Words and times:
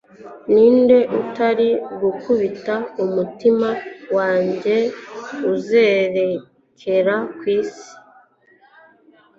ninde 0.51 0.97
utari 1.19 1.69
gukubita 2.01 2.75
umutima 3.05 3.69
wanjye 4.15 4.75
uzerera 5.53 7.15
kwisi 7.37 7.89